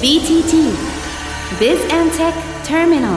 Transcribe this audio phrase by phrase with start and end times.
[0.00, 0.74] BTT
[1.60, 2.34] Biz and Tech
[2.64, 3.16] Terminal.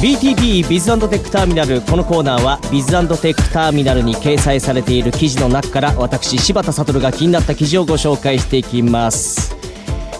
[0.00, 9.56] BTT ビズテックターミナルこのコーナーはビズテックターミナルに掲載されている記事の中から私柴田悟が気になった記事をご紹介していきます。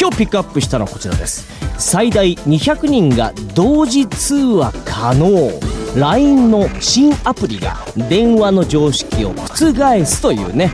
[0.00, 1.46] 今日ピックアップしたのはこちらです。
[1.78, 5.69] 最大200人が同時通話可能。
[5.96, 7.76] LINE の新アプリが
[8.08, 9.46] 電話の常識を覆
[10.04, 10.72] すというね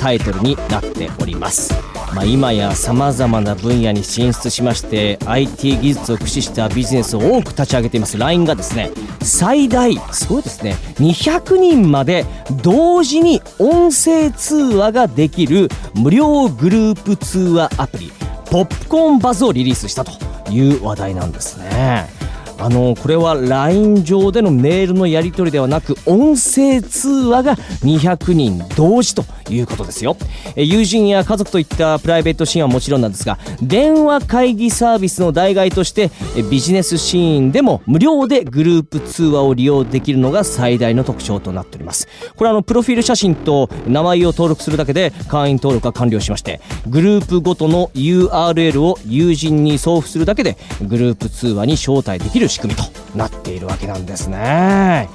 [0.00, 1.74] タイトルになっております
[2.14, 12.24] まあ、今やさまざまな分野に進出しまして IT 技術を駆使したビジネスを多く立ち上げています LINE がですね最大すごいですね200人まで
[12.62, 18.10] 同時に音声通話ができる無料グループ通話アプリ
[18.50, 20.12] ポップコーンバズをリリースしたと
[20.50, 22.17] いう話題なんですね。
[22.58, 30.16] あのこれは LINE 上でのメールのやり取りではなく音声通話が200人同時ということですよ。
[30.56, 36.10] 友人や家族といったプライベートシーンはもちろんなんですが電話会議サービスの代替として
[36.50, 42.08] ビジネスシーンでも無料でグループ通話を利用できるのが最大の特徴となっております。
[42.36, 52.84] これはあのプロフィール写真と名前を登録するだけで会員登録が完了しましてグループごとの URL を友人に送付するだけでグループ通話に招待できるる仕組みと
[53.16, 55.08] なっているわけなんですね。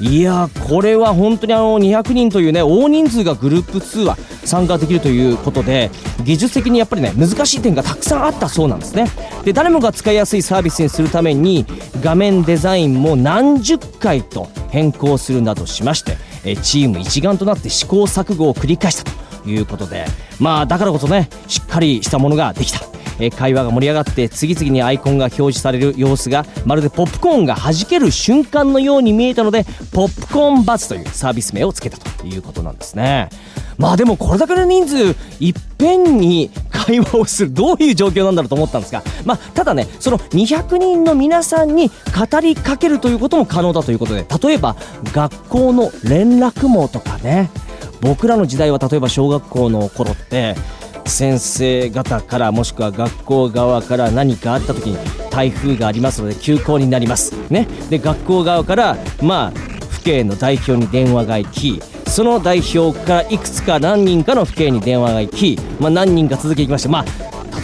[0.00, 5.90] いやこれは本当にあの200人というね大人数がグループ通話参加できるということで
[6.24, 9.06] 技術的にやっぱりね難しい点がたくさんあったそうなんですね
[9.44, 11.64] で誰もが使いやすいサービスにするために
[12.02, 16.16] 画面デザインも何十回と変更するなどしまして
[16.56, 19.10] チーム一丸となって試行錯誤を繰り返した
[19.44, 20.06] ということで
[20.40, 22.93] まあだからこそねしっかりしたものができた
[23.36, 33.28] 会話が盛り上がって次々にアイコンが表示される様子がまるでポップコーンが弾ける瞬間のように見えたのでポップコーンバズというサービス名を付けたということなんですね。
[33.76, 44.76] まあでもこれだけの人数いっぺんに会話をするどういう状況なんだろうと思ったんですがまあただねその200人の皆さんに語りかけるということも可能だということで例えば
[45.12, 47.50] 学校の連絡網とかね。
[48.00, 50.56] 僕らの時代は例えば小学校の頃って
[51.06, 57.34] 先生方からもしくは学校側から何かあった時に台風がありますので休校になります。
[57.50, 59.58] ね、で学校側からまあ
[59.90, 67.04] 府警の代表に電話が行きその代表からいくつか何人かの府警に電話が行き、まあ、何人か続けていきましてまあ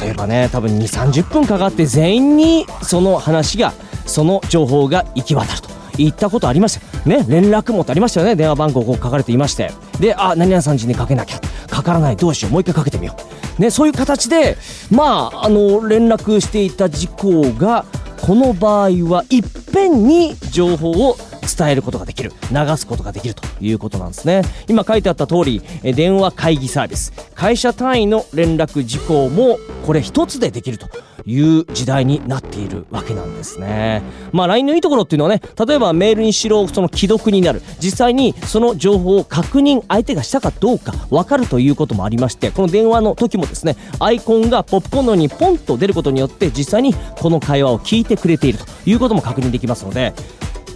[0.02, 3.72] 例えばね多分2 3 0分かかって全員にその話が
[4.06, 5.80] その情報が行き渡ると。
[5.98, 7.26] いったことありましたね。
[7.28, 8.34] 連絡網ってありましたよね。
[8.34, 9.70] 電話番号こう書かれていまして。
[10.00, 11.40] であ何々さん家にかけなきゃ。
[11.68, 12.16] かからない。
[12.16, 12.52] どうしよう。
[12.52, 13.29] もう一回かけてみよう、
[13.60, 14.56] ね、そういう形で
[14.90, 17.84] まああの連絡していた事項が
[18.20, 21.16] この場合はいっぺんに情報を
[21.56, 22.32] 伝えることができる。
[22.52, 24.42] 流すことができるということなんですね。
[24.68, 27.12] 今書いてあった通り電話会議サービス。
[27.34, 30.88] 会社単位の連絡事項もこれ1つでできると。
[31.30, 34.02] いう時代になっているわけなんですね。
[34.32, 37.62] まあ LINE のいいところっていうのはね例えばメールにしろその既読になる。
[37.78, 50.14] 実際にその情報を確認相手がしたかどうか分かるということもありましてこの電話の時もですねアイコンがポップコーンのようにポンと出ることによって実際にこの会話を聞いてくれているということも確認できますので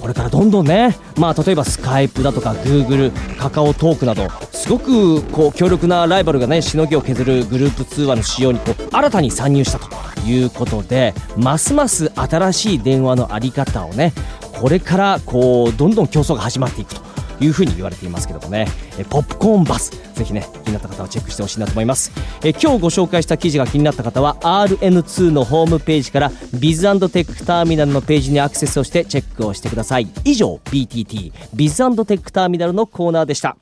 [0.05, 9.89] これからどんどんね、まあ、例えばスカイプだとかグーグルカカオトークなどすごくこう強力なライバルがねしのぎを削るグループ通話の仕様にこう新たに参入したと
[10.29, 14.13] いうことでますます新しい電話の在り方をね
[14.61, 17.04] これからこうどんどん競争が始まっていくと。
[17.45, 18.67] いうふうに言われていますけどもね。
[18.99, 19.93] えポップコーンバス。
[20.15, 22.13] ぜひね気になった方はチェックしてほしいなと思います。
[22.43, 30.09] え今日ご紹介した記事が気になった方は RN2 のホームページからビズテックターミナルのページにアクセスをしてチェックをしてください。
[30.25, 33.57] 以上 BTT ビズテックターミナルのコーナーでした。